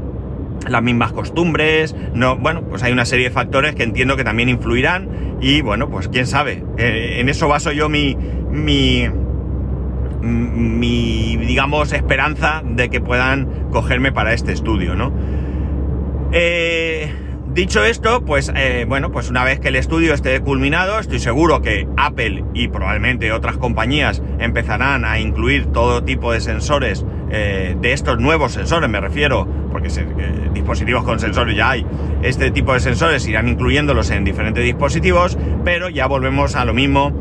las 0.68 0.82
mismas 0.82 1.12
costumbres, 1.12 1.94
no, 2.14 2.36
bueno, 2.36 2.62
pues 2.62 2.82
hay 2.82 2.92
una 2.92 3.04
serie 3.04 3.28
de 3.28 3.30
factores 3.30 3.74
que 3.74 3.82
entiendo 3.82 4.16
que 4.16 4.24
también 4.24 4.48
influirán 4.48 5.08
y 5.40 5.60
bueno, 5.60 5.88
pues 5.88 6.08
quién 6.08 6.26
sabe. 6.26 6.64
en 6.78 7.28
eso 7.28 7.46
baso 7.46 7.72
yo 7.72 7.88
mi, 7.88 8.16
mi, 8.50 9.08
mi, 10.20 11.36
digamos, 11.36 11.92
esperanza 11.92 12.62
de 12.64 12.88
que 12.88 13.00
puedan 13.00 13.68
cogerme 13.70 14.12
para 14.12 14.32
este 14.32 14.52
estudio, 14.52 14.94
¿no? 14.94 15.12
Eh, 16.32 17.12
dicho 17.54 17.82
esto, 17.84 18.24
pues 18.24 18.52
eh, 18.54 18.84
bueno, 18.86 19.10
pues 19.10 19.30
una 19.30 19.44
vez 19.44 19.60
que 19.60 19.68
el 19.68 19.76
estudio 19.76 20.14
esté 20.14 20.40
culminado, 20.40 20.98
estoy 20.98 21.18
seguro 21.18 21.62
que 21.62 21.88
Apple 21.96 22.44
y 22.54 22.68
probablemente 22.68 23.32
otras 23.32 23.56
compañías 23.56 24.22
empezarán 24.38 25.04
a 25.04 25.18
incluir 25.18 25.66
todo 25.66 26.04
tipo 26.04 26.32
de 26.32 26.40
sensores, 26.40 27.04
eh, 27.30 27.76
de 27.80 27.92
estos 27.92 28.18
nuevos 28.18 28.52
sensores, 28.52 28.88
me 28.88 29.00
refiero, 29.00 29.46
porque 29.72 29.88
dispositivos 30.52 31.04
con 31.04 31.18
sensores 31.18 31.56
ya 31.56 31.70
hay. 31.70 31.86
Este 32.22 32.50
tipo 32.50 32.74
de 32.74 32.80
sensores 32.80 33.26
irán 33.26 33.48
incluyéndolos 33.48 34.10
en 34.10 34.24
diferentes 34.24 34.64
dispositivos, 34.64 35.38
pero 35.64 35.88
ya 35.88 36.06
volvemos 36.06 36.56
a 36.56 36.64
lo 36.64 36.74
mismo 36.74 37.12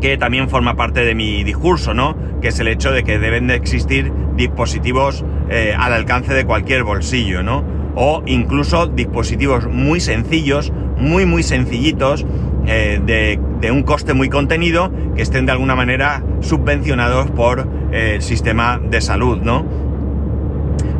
que 0.00 0.16
también 0.16 0.48
forma 0.48 0.76
parte 0.76 1.04
de 1.04 1.14
mi 1.14 1.44
discurso, 1.44 1.94
¿no? 1.94 2.16
Que 2.40 2.48
es 2.48 2.58
el 2.60 2.68
hecho 2.68 2.92
de 2.92 3.04
que 3.04 3.18
deben 3.18 3.46
de 3.46 3.54
existir 3.54 4.12
dispositivos 4.36 5.24
eh, 5.50 5.74
al 5.78 5.92
alcance 5.92 6.34
de 6.34 6.44
cualquier 6.44 6.84
bolsillo, 6.84 7.42
¿no? 7.42 7.64
O 7.94 8.22
incluso 8.26 8.86
dispositivos 8.86 9.66
muy 9.68 10.00
sencillos, 10.00 10.72
muy 10.96 11.26
muy 11.26 11.42
sencillitos, 11.42 12.26
eh, 12.66 13.00
de, 13.04 13.70
un 13.70 13.82
coste 13.82 14.14
muy 14.14 14.28
contenido, 14.28 14.92
que 15.14 15.22
estén 15.22 15.46
de 15.46 15.52
alguna 15.52 15.74
manera 15.74 16.22
subvencionados 16.40 17.30
por 17.30 17.68
eh, 17.92 18.14
el 18.16 18.22
sistema 18.22 18.80
de 18.82 19.00
salud, 19.00 19.38
¿no? 19.42 19.64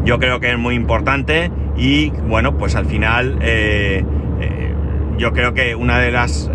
Yo 0.05 0.19
creo 0.19 0.41
que 0.41 0.51
es 0.51 0.59
muy 0.59 0.75
importante 0.75 1.51
y 1.77 2.11
bueno, 2.11 2.59
pues 2.59 2.75
al 2.75 2.87
final 2.87 3.39
yo 5.17 5.33
creo 5.33 5.55
que 5.55 5.77
una 5.77 6.01
de 6.01 6.11
las 6.11 6.51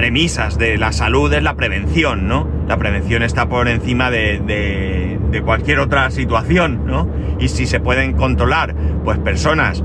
premisas 0.00 0.56
de 0.56 0.78
la 0.78 0.92
salud 0.92 1.30
es 1.30 1.42
la 1.42 1.56
prevención, 1.56 2.26
¿no? 2.26 2.48
La 2.66 2.78
prevención 2.78 3.22
está 3.22 3.50
por 3.50 3.68
encima 3.68 4.10
de, 4.10 5.18
cualquier 5.44 5.78
otra 5.78 6.10
situación, 6.10 6.86
¿no? 6.86 7.06
Y 7.38 7.48
si 7.48 7.66
se 7.66 7.80
pueden 7.80 8.14
controlar, 8.14 8.74
pues 9.04 9.18
personas, 9.18 9.84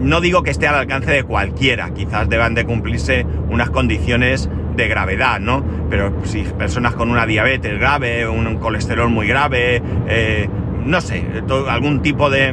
no 0.00 0.20
digo 0.20 0.42
que 0.42 0.50
esté 0.50 0.66
al 0.66 0.74
alcance 0.74 1.12
de 1.12 1.22
cualquiera, 1.22 1.94
quizás 1.94 2.28
deban 2.28 2.56
de 2.56 2.64
cumplirse 2.64 3.24
unas 3.50 3.70
condiciones 3.70 4.50
de 4.74 4.88
gravedad, 4.88 5.38
¿no? 5.38 5.64
Pero 5.88 6.12
si 6.24 6.42
personas 6.42 6.94
con 6.94 7.08
una 7.08 7.24
diabetes 7.24 7.78
grave, 7.78 8.26
un 8.26 8.56
colesterol 8.56 9.10
muy 9.10 9.28
grave, 9.28 9.80
eh, 10.08 10.48
no 10.84 11.00
sé, 11.00 11.24
algún 11.68 12.02
tipo 12.02 12.30
de, 12.30 12.52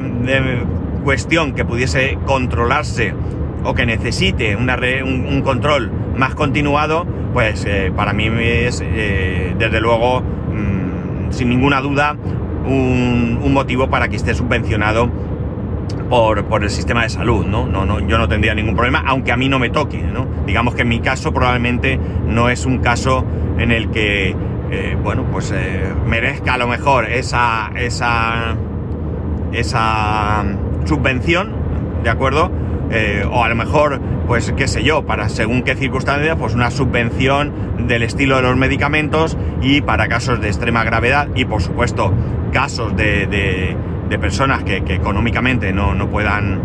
cuestión 1.03 1.55
que 1.55 1.65
pudiese 1.65 2.19
controlarse 2.27 3.15
o 3.63 3.73
que 3.73 3.87
necesite 3.87 4.55
una 4.55 4.77
un, 5.03 5.41
control 5.41 5.91
más 6.19 6.35
continuado, 6.35 7.07
pues 7.33 7.65
eh, 7.65 7.91
para 7.95 8.13
mí 8.13 8.29
es, 8.39 8.83
eh, 8.85 9.55
desde 9.57 9.79
luego, 9.79 10.21
mm, 10.21 11.31
sin 11.31 11.49
ninguna 11.49 11.81
duda, 11.81 12.15
un, 12.65 13.39
motivo 13.53 13.89
para 13.89 14.09
que 14.09 14.15
esté 14.15 14.35
subvencionado 14.35 15.09
por, 16.07 16.63
el 16.63 16.69
sistema 16.69 17.01
de 17.03 17.09
salud, 17.09 17.45
¿no? 17.45 17.65
No, 17.65 17.83
¿no? 17.83 17.99
Yo 17.99 18.19
no 18.19 18.27
tendría 18.27 18.53
ningún 18.53 18.75
problema, 18.75 19.03
aunque 19.07 19.31
a 19.31 19.37
mí 19.37 19.49
no 19.49 19.57
me 19.57 19.69
toque, 19.69 19.97
¿no? 19.97 20.27
Digamos 20.45 20.75
que 20.75 20.83
en 20.83 20.89
mi 20.89 20.99
caso 20.99 21.33
probablemente 21.33 21.99
no 22.27 22.49
es 22.49 22.65
un 22.65 22.77
caso 22.77 23.25
en 23.57 23.71
el 23.71 23.89
que, 23.89 24.35
eh, 24.71 24.97
bueno, 25.01 25.25
pues 25.31 25.53
merezca 26.05 26.53
a 26.53 26.57
lo 26.57 26.67
mejor 26.67 27.05
esa, 27.05 27.71
esa, 27.75 28.55
esa 29.51 30.45
subvención, 30.85 31.53
¿de 32.03 32.09
acuerdo? 32.11 32.51
O 33.31 33.43
a 33.43 33.49
lo 33.49 33.55
mejor, 33.55 33.99
pues 34.29 34.53
qué 34.55 34.67
sé 34.67 34.83
yo, 34.83 35.07
para 35.07 35.27
según 35.27 35.63
qué 35.63 35.73
circunstancias, 35.73 36.37
pues 36.39 36.53
una 36.53 36.69
subvención 36.69 37.87
del 37.87 38.03
estilo 38.03 38.35
de 38.35 38.43
los 38.43 38.55
medicamentos 38.55 39.35
y 39.59 39.81
para 39.81 40.07
casos 40.07 40.39
de 40.39 40.49
extrema 40.49 40.83
gravedad 40.83 41.29
y 41.33 41.45
por 41.45 41.63
supuesto 41.63 42.13
casos 42.53 42.95
de, 42.95 43.75
personas 44.21 44.63
que, 44.63 44.83
económicamente 44.87 45.73
no, 45.73 45.95
no 45.95 46.11
puedan 46.11 46.61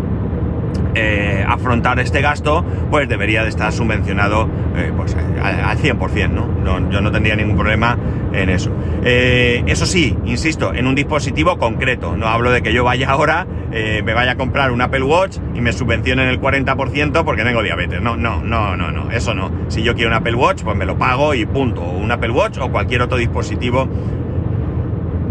eh, 0.93 1.45
afrontar 1.47 1.99
este 1.99 2.21
gasto, 2.21 2.63
pues 2.89 3.07
debería 3.09 3.43
de 3.43 3.49
estar 3.49 3.71
subvencionado 3.71 4.49
eh, 4.75 4.91
pues, 4.95 5.15
al 5.15 5.77
100%, 5.77 6.29
¿no? 6.29 6.89
Yo 6.89 7.01
no 7.01 7.11
tendría 7.11 7.35
ningún 7.35 7.55
problema 7.55 7.97
en 8.33 8.49
eso. 8.49 8.71
eso 9.03 9.85
sí, 9.85 10.17
insisto, 10.25 10.73
en 10.73 10.87
un 10.87 10.95
dispositivo 10.95 11.57
concreto, 11.57 12.17
no 12.17 12.27
hablo 12.27 12.51
de 12.51 12.61
que 12.61 12.73
yo 12.73 12.83
vaya 12.83 13.09
ahora 13.09 13.45
eh, 13.77 14.01
me 14.03 14.13
vaya 14.13 14.31
a 14.31 14.35
comprar 14.37 14.71
un 14.71 14.81
Apple 14.81 15.03
Watch 15.03 15.37
y 15.53 15.59
me 15.59 15.73
subvencionen 15.73 16.29
el 16.29 16.39
40% 16.39 17.25
porque 17.25 17.43
tengo 17.43 17.61
diabetes. 17.61 18.01
No, 18.01 18.15
no, 18.15 18.41
no, 18.41 18.77
no, 18.77 18.89
no, 18.89 19.11
eso 19.11 19.33
no. 19.33 19.51
Si 19.67 19.83
yo 19.83 19.95
quiero 19.95 20.11
un 20.11 20.15
Apple 20.15 20.35
Watch, 20.35 20.63
pues 20.63 20.77
me 20.77 20.85
lo 20.85 20.97
pago 20.97 21.33
y 21.33 21.45
punto. 21.45 21.81
un 21.81 22.09
Apple 22.09 22.31
Watch 22.31 22.57
o 22.59 22.71
cualquier 22.71 23.01
otro 23.01 23.17
dispositivo 23.17 23.89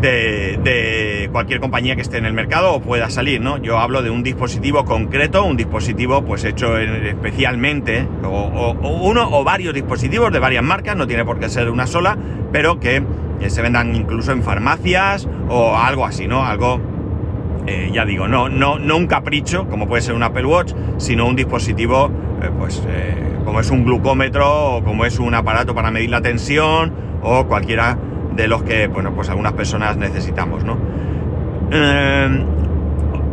de, 0.00 1.28
cualquier 1.32 1.60
compañía 1.60 1.96
que 1.96 2.02
esté 2.02 2.18
en 2.18 2.26
el 2.26 2.32
mercado 2.32 2.74
o 2.74 2.80
pueda 2.80 3.10
salir, 3.10 3.40
¿no? 3.40 3.58
Yo 3.58 3.78
hablo 3.78 4.02
de 4.02 4.10
un 4.10 4.22
dispositivo 4.22 4.84
concreto, 4.84 5.44
un 5.44 5.56
dispositivo 5.56 6.24
pues 6.24 6.44
hecho 6.44 6.78
especialmente, 6.78 8.06
o, 8.22 8.76
uno 9.02 9.28
o 9.32 9.44
varios 9.44 9.74
dispositivos 9.74 10.32
de 10.32 10.38
varias 10.38 10.62
marcas, 10.62 10.96
no 10.96 11.06
tiene 11.06 11.24
por 11.24 11.38
qué 11.38 11.48
ser 11.48 11.70
una 11.70 11.86
sola, 11.86 12.16
pero 12.52 12.78
que 12.78 13.02
se 13.46 13.62
vendan 13.62 13.94
incluso 13.94 14.32
en 14.32 14.42
farmacias 14.42 15.28
o 15.48 15.76
algo 15.76 16.06
así, 16.06 16.26
¿no? 16.26 16.44
Algo 16.44 16.80
eh, 17.66 17.90
ya 17.92 18.04
digo, 18.04 18.28
no, 18.28 18.48
no, 18.50 18.78
no 18.78 18.96
un 18.96 19.06
capricho, 19.06 19.66
como 19.68 19.88
puede 19.88 20.02
ser 20.02 20.14
un 20.14 20.22
Apple 20.22 20.44
Watch, 20.44 20.74
sino 20.98 21.26
un 21.26 21.34
dispositivo, 21.34 22.10
eh, 22.42 22.50
pues, 22.58 22.82
eh, 22.86 23.14
como 23.44 23.60
es 23.60 23.70
un 23.70 23.84
glucómetro, 23.84 24.76
o 24.76 24.84
como 24.84 25.06
es 25.06 25.18
un 25.18 25.34
aparato 25.34 25.74
para 25.74 25.90
medir 25.90 26.10
la 26.10 26.20
tensión, 26.20 26.92
o 27.22 27.46
cualquiera 27.46 27.96
de 28.36 28.48
los 28.48 28.62
que, 28.62 28.86
bueno, 28.88 29.12
pues 29.14 29.28
algunas 29.30 29.52
personas 29.52 29.96
necesitamos, 29.96 30.64
¿no? 30.64 30.78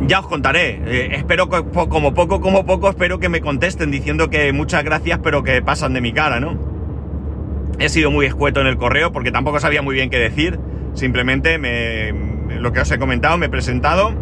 ya 0.07 0.19
os 0.19 0.27
contaré, 0.27 1.15
espero 1.15 1.47
que 1.47 1.63
como 1.63 2.13
poco, 2.13 2.41
como 2.41 2.65
poco, 2.65 2.89
espero 2.89 3.19
que 3.19 3.29
me 3.29 3.39
contesten 3.39 3.91
diciendo 3.91 4.31
que 4.31 4.51
muchas 4.51 4.83
gracias, 4.83 5.19
pero 5.21 5.43
que 5.43 5.61
pasan 5.61 5.93
de 5.93 6.01
mi 6.01 6.11
cara, 6.11 6.39
¿no? 6.39 6.57
He 7.77 7.87
sido 7.87 8.09
muy 8.09 8.25
escueto 8.25 8.61
en 8.61 8.67
el 8.67 8.77
correo 8.77 9.11
porque 9.11 9.31
tampoco 9.31 9.59
sabía 9.59 9.83
muy 9.83 9.93
bien 9.93 10.09
qué 10.09 10.17
decir, 10.17 10.59
simplemente 10.93 11.59
me, 11.59 12.13
lo 12.59 12.73
que 12.73 12.79
os 12.79 12.91
he 12.91 12.97
comentado, 12.97 13.37
me 13.37 13.47
he 13.47 13.49
presentado, 13.49 14.13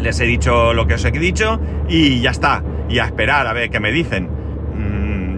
les 0.00 0.18
he 0.20 0.24
dicho 0.24 0.72
lo 0.74 0.86
que 0.86 0.94
os 0.94 1.04
he 1.04 1.10
dicho 1.10 1.60
y 1.88 2.20
ya 2.20 2.30
está. 2.30 2.62
Y 2.88 2.98
a 2.98 3.04
esperar 3.04 3.46
a 3.46 3.52
ver 3.52 3.70
qué 3.70 3.80
me 3.80 3.92
dicen. 3.92 4.28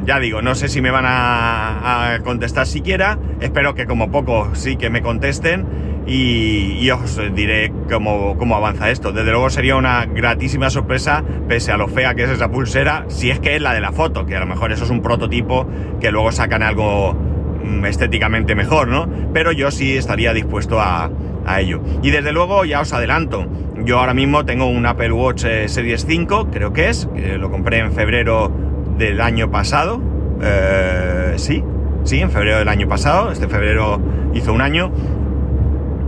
Ya 0.04 0.20
digo, 0.20 0.42
no 0.42 0.54
sé 0.54 0.68
si 0.68 0.82
me 0.82 0.90
van 0.90 1.04
a, 1.06 2.18
contestar 2.24 2.66
siquiera. 2.66 3.18
Espero 3.40 3.74
que 3.74 3.86
como 3.86 4.10
poco 4.10 4.50
sí 4.54 4.76
que 4.76 4.90
me 4.90 5.00
contesten 5.00 5.66
y, 6.06 6.90
os 6.90 7.18
diré 7.34 7.72
cómo, 7.90 8.36
cómo, 8.36 8.56
avanza 8.56 8.90
esto. 8.90 9.12
Desde 9.12 9.30
luego 9.30 9.48
sería 9.48 9.76
una 9.76 10.04
gratísima 10.04 10.68
sorpresa, 10.68 11.24
pese 11.48 11.72
a 11.72 11.78
lo 11.78 11.88
fea 11.88 12.14
que 12.14 12.24
es 12.24 12.30
esa 12.30 12.50
pulsera, 12.50 13.06
si 13.08 13.30
es 13.30 13.40
que 13.40 13.56
es 13.56 13.62
la 13.62 13.72
de 13.72 13.80
la 13.80 13.92
foto, 13.92 14.26
que 14.26 14.36
a 14.36 14.40
lo 14.40 14.46
mejor 14.46 14.72
eso 14.72 14.84
es 14.84 14.90
un 14.90 15.00
prototipo 15.00 15.66
que 16.00 16.10
luego 16.10 16.30
sacan 16.32 16.62
algo 16.62 17.14
mm, 17.14 17.86
estéticamente 17.86 18.54
mejor, 18.54 18.88
¿no? 18.88 19.08
Pero 19.32 19.52
yo 19.52 19.70
sí 19.70 19.96
estaría 19.96 20.34
dispuesto 20.34 20.80
a, 20.80 21.10
a 21.46 21.60
ello. 21.60 21.80
Y 22.02 22.10
desde 22.10 22.32
luego 22.32 22.64
ya 22.66 22.80
os 22.80 22.92
adelanto, 22.92 23.46
yo 23.84 23.98
ahora 23.98 24.14
mismo 24.14 24.44
tengo 24.44 24.66
un 24.66 24.86
Apple 24.86 25.12
Watch 25.12 25.44
eh, 25.44 25.68
Series 25.68 26.04
5, 26.06 26.48
creo 26.50 26.72
que 26.72 26.88
es, 26.88 27.08
lo 27.38 27.50
compré 27.50 27.78
en 27.78 27.92
febrero 27.92 28.63
del 28.98 29.20
año 29.20 29.50
pasado, 29.50 30.00
eh, 30.42 31.34
sí, 31.36 31.62
sí, 32.04 32.20
en 32.20 32.30
febrero 32.30 32.58
del 32.58 32.68
año 32.68 32.88
pasado, 32.88 33.30
este 33.30 33.48
febrero 33.48 34.00
hizo 34.34 34.52
un 34.52 34.60
año, 34.60 34.92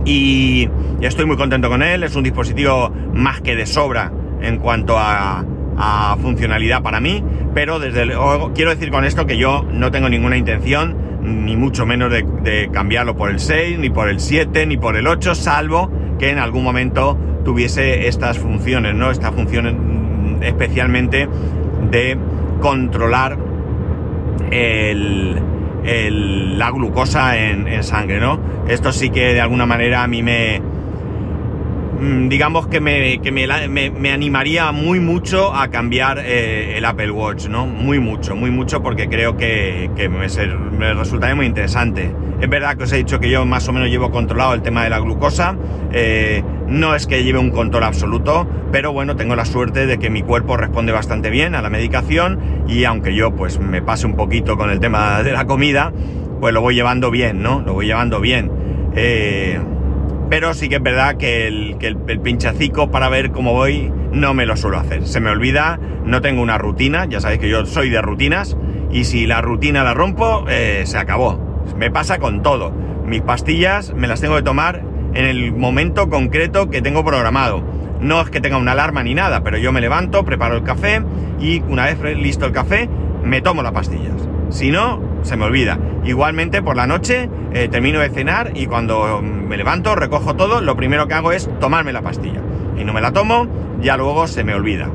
y 0.07 0.69
estoy 1.01 1.25
muy 1.25 1.35
contento 1.35 1.69
con 1.69 1.83
él, 1.83 2.01
es 2.03 2.15
un 2.15 2.23
dispositivo 2.23 2.89
más 3.13 3.41
que 3.41 3.57
de 3.57 3.65
sobra 3.65 4.11
en 4.41 4.57
cuanto 4.57 4.95
a, 4.97 5.45
funcionalidad 6.21 6.81
para 6.81 6.99
mí, 6.99 7.23
pero 7.53 7.77
desde 7.77 8.05
luego 8.05 8.51
quiero 8.55 8.71
decir 8.71 8.89
con 8.89 9.05
esto 9.05 9.27
que 9.27 9.37
yo 9.37 9.63
no 9.71 9.91
tengo 9.91 10.09
ninguna 10.09 10.35
intención 10.35 10.97
ni 11.21 11.55
mucho 11.55 11.85
menos 11.85 12.11
de, 12.11 12.69
cambiarlo 12.73 13.15
por 13.15 13.29
el 13.29 13.39
6, 13.39 13.77
ni 13.77 13.91
por 13.91 14.09
el 14.09 14.19
7, 14.19 14.65
ni 14.65 14.77
por 14.77 14.97
el 14.97 15.05
8, 15.05 15.35
salvo 15.35 15.91
que 16.17 16.31
en 16.31 16.39
algún 16.39 16.63
momento 16.63 17.15
tuviese 17.45 18.07
estas 18.07 18.39
funciones, 18.39 18.95
¿no? 18.95 19.11
Esta 19.11 19.31
función 19.31 20.39
especialmente 20.41 21.29
de 21.91 22.17
controlar 22.59 23.37
la 25.83 26.71
glucosa 26.71 27.37
en, 27.37 27.83
sangre, 27.83 28.19
¿no? 28.19 28.39
Esto 28.67 28.91
sí 28.91 29.09
que 29.09 29.33
de 29.33 29.41
alguna 29.41 29.65
manera 29.65 30.03
a 30.03 30.07
mí 30.07 30.23
me, 30.23 30.61
Mm, 31.99 32.29
digamos 32.29 32.67
que, 32.67 32.79
me, 32.79 33.19
que 33.21 33.31
me, 33.31 33.47
me, 33.89 34.11
animaría 34.11 34.71
muy 34.71 34.99
mucho 34.99 35.55
a 35.55 35.69
cambiar 35.69 36.19
eh, 36.19 36.77
el 36.77 36.85
Apple 36.85 37.09
Watch, 37.09 37.47
¿no? 37.47 37.65
Muy 37.65 37.99
mucho, 37.99 38.35
muy 38.35 38.51
mucho 38.51 38.83
porque 38.83 39.09
creo 39.09 39.35
que, 39.35 39.89
me, 39.97 40.77
me, 40.77 40.93
resultaría 40.93 41.35
muy 41.35 41.47
interesante. 41.47 42.13
Es 42.39 42.49
verdad 42.49 42.77
que 42.77 42.83
os 42.83 42.91
he 42.91 42.97
dicho 42.97 43.19
que 43.19 43.31
yo 43.31 43.45
más 43.45 43.67
o 43.67 43.73
menos 43.73 43.89
llevo 43.89 44.11
controlado 44.11 44.53
el 44.53 44.61
tema 44.61 44.83
de 44.83 44.91
la 44.91 44.99
glucosa, 44.99 45.55
eh, 45.91 46.43
no 46.67 46.95
es 46.95 47.07
que 47.07 47.23
lleve 47.23 47.39
un 47.39 47.51
control 47.51 47.83
absoluto, 47.83 48.47
pero 48.71 48.91
bueno, 48.91 49.15
tengo 49.15 49.35
la 49.35 49.45
suerte 49.45 49.85
de 49.85 49.97
que 49.97 50.09
mi 50.09 50.21
cuerpo 50.21 50.57
responde 50.57 50.91
bastante 50.91 51.29
bien 51.29 51.55
a 51.55 51.61
la 51.61 51.69
medicación 51.69 52.39
y 52.67 52.83
aunque 52.83 53.15
yo 53.15 53.35
pues 53.35 53.59
me 53.59 53.81
pase 53.81 54.05
un 54.05 54.15
poquito 54.15 54.57
con 54.57 54.69
el 54.69 54.79
tema 54.79 55.23
de 55.23 55.31
la 55.31 55.45
comida, 55.45 55.93
pues 56.39 56.53
lo 56.53 56.61
voy 56.61 56.75
llevando 56.75 57.09
bien, 57.09 57.41
¿no? 57.41 57.61
Lo 57.61 57.73
voy 57.73 57.87
llevando 57.87 58.19
bien. 58.19 58.51
Eh, 58.95 59.59
pero 60.29 60.53
sí 60.53 60.67
que 60.67 60.75
es 60.75 60.83
verdad 60.83 61.15
que 61.15 61.47
el, 61.47 61.97
pinchacico 62.21 62.91
para 62.91 63.07
ver 63.07 63.31
cómo 63.31 63.53
voy 63.53 63.91
no 64.11 64.33
me 64.33 64.45
lo 64.45 64.57
suelo 64.57 64.77
hacer. 64.77 65.07
Se 65.07 65.19
me 65.21 65.29
olvida, 65.29 65.79
no 66.03 66.21
tengo 66.21 66.41
una 66.41 66.57
rutina, 66.57 67.05
ya 67.05 67.21
sabéis 67.21 67.39
que 67.39 67.49
yo 67.49 67.65
soy 67.65 67.89
de 67.89 68.01
rutinas, 68.01 68.57
y 68.91 69.05
si 69.05 69.25
la 69.25 69.41
rutina 69.41 69.83
la 69.83 69.93
rompo, 69.93 70.45
eh, 70.49 70.83
se 70.85 70.97
acabó. 70.97 71.63
Me 71.77 71.91
pasa 71.91 72.19
con 72.19 72.41
todo. 72.41 72.71
Mis 73.05 73.21
pastillas 73.21 73.93
me 73.93 74.07
las 74.07 74.19
tengo 74.19 74.35
que 74.35 74.41
tomar 74.41 74.83
en 75.17 75.25
el 75.25 75.51
momento 75.51 76.09
concreto 76.09 76.69
que 76.69 76.83
tengo 76.83 77.03
programado. 77.03 77.63
No 77.99 78.21
es 78.21 78.29
que 78.29 78.39
tenga 78.39 78.57
una 78.57 78.73
alarma 78.73 79.01
ni 79.01 79.15
nada, 79.15 79.43
pero 79.43 79.57
yo 79.57 79.71
me 79.71 79.81
levanto, 79.81 80.23
preparo 80.23 80.57
el 80.57 80.63
café 80.63 81.01
y 81.39 81.63
una 81.67 81.85
vez 81.85 81.99
listo 82.17 82.45
el 82.45 82.51
café, 82.51 82.87
me 83.23 83.41
tomo 83.41 83.63
las 83.63 83.71
pastillas. 83.71 84.13
Si 84.49 84.69
no, 84.69 85.01
se 85.23 85.35
me 85.35 85.45
olvida. 85.45 85.79
Igualmente 86.05 86.61
por 86.61 86.77
la 86.77 86.85
noche 86.85 87.29
eh, 87.51 87.67
termino 87.67 87.99
de 87.99 88.09
cenar 88.09 88.51
y 88.53 88.67
cuando 88.67 89.19
me 89.23 89.57
levanto, 89.57 89.95
recojo 89.95 90.35
todo, 90.35 90.61
lo 90.61 90.77
primero 90.77 91.07
que 91.07 91.15
hago 91.15 91.31
es 91.31 91.49
tomarme 91.59 91.93
la 91.93 92.03
pastilla. 92.03 92.41
Y 92.79 92.85
no 92.85 92.93
me 92.93 93.01
la 93.01 93.11
tomo, 93.11 93.47
ya 93.81 93.97
luego 93.97 94.27
se 94.27 94.43
me 94.43 94.53
olvida. 94.53 94.91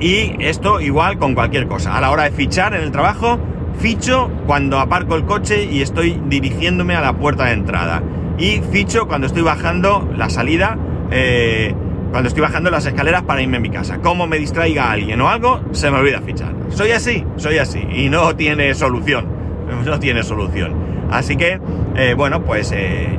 Y 0.00 0.36
esto 0.40 0.80
igual 0.80 1.18
con 1.18 1.34
cualquier 1.34 1.66
cosa. 1.66 1.98
A 1.98 2.00
la 2.00 2.10
hora 2.10 2.22
de 2.22 2.30
fichar 2.30 2.74
en 2.74 2.82
el 2.82 2.92
trabajo, 2.92 3.38
ficho 3.78 4.30
cuando 4.46 4.78
aparco 4.78 5.16
el 5.16 5.26
coche 5.26 5.64
y 5.64 5.82
estoy 5.82 6.18
dirigiéndome 6.26 6.96
a 6.96 7.02
la 7.02 7.12
puerta 7.12 7.44
de 7.44 7.52
entrada. 7.52 8.02
Y 8.38 8.60
ficho 8.70 9.06
cuando 9.08 9.26
estoy 9.26 9.42
bajando 9.42 10.08
la 10.16 10.28
salida, 10.28 10.76
eh, 11.10 11.74
cuando 12.10 12.28
estoy 12.28 12.42
bajando 12.42 12.70
las 12.70 12.84
escaleras 12.86 13.22
para 13.22 13.42
irme 13.42 13.56
a 13.56 13.60
mi 13.60 13.70
casa. 13.70 13.98
Como 13.98 14.26
me 14.26 14.38
distraiga 14.38 14.90
alguien 14.90 15.20
o 15.20 15.28
algo, 15.28 15.60
se 15.72 15.90
me 15.90 15.98
olvida 15.98 16.20
fichar. 16.20 16.52
Soy 16.70 16.90
así, 16.90 17.24
soy 17.36 17.58
así. 17.58 17.80
Y 17.90 18.08
no 18.08 18.34
tiene 18.36 18.74
solución. 18.74 19.36
No 19.84 19.98
tiene 19.98 20.22
solución. 20.22 20.74
Así 21.10 21.36
que, 21.36 21.60
eh, 21.96 22.14
bueno, 22.16 22.44
pues 22.44 22.72
eh, 22.72 23.18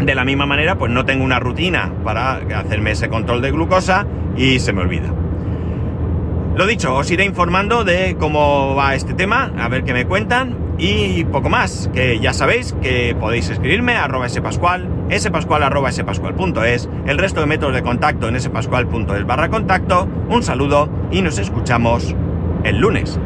de 0.00 0.14
la 0.16 0.24
misma 0.24 0.46
manera, 0.46 0.76
pues 0.76 0.90
no 0.90 1.04
tengo 1.04 1.24
una 1.24 1.38
rutina 1.38 1.92
para 2.04 2.40
hacerme 2.58 2.90
ese 2.90 3.08
control 3.08 3.40
de 3.40 3.52
glucosa 3.52 4.04
y 4.36 4.58
se 4.58 4.72
me 4.72 4.80
olvida. 4.80 5.12
Lo 6.56 6.66
dicho, 6.66 6.92
os 6.92 7.08
iré 7.10 7.24
informando 7.24 7.84
de 7.84 8.16
cómo 8.18 8.74
va 8.74 8.96
este 8.96 9.14
tema, 9.14 9.52
a 9.58 9.68
ver 9.68 9.84
qué 9.84 9.92
me 9.92 10.06
cuentan 10.06 10.65
y 10.78 11.24
poco 11.24 11.48
más, 11.48 11.90
que 11.92 12.18
ya 12.20 12.32
sabéis 12.32 12.74
que 12.82 13.16
podéis 13.18 13.48
escribirme 13.48 13.94
a 13.94 14.04
arroba 14.04 14.28
spascual, 14.28 14.88
spascual 15.18 15.62
arroba 15.62 15.90
spascual.es, 15.90 16.88
el 17.06 17.18
resto 17.18 17.40
de 17.40 17.46
métodos 17.46 17.74
de 17.74 17.82
contacto 17.82 18.28
en 18.28 18.40
spascual.es 18.40 19.26
barra 19.26 19.48
contacto, 19.48 20.08
un 20.28 20.42
saludo 20.42 20.88
y 21.10 21.22
nos 21.22 21.38
escuchamos 21.38 22.14
el 22.64 22.78
lunes. 22.78 23.18